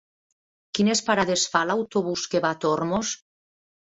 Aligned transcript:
Quines 0.77 1.03
parades 1.11 1.45
fa 1.55 1.63
l'autobús 1.73 2.25
que 2.33 2.45
va 2.47 2.55
a 2.59 2.59
Tormos? 2.65 3.13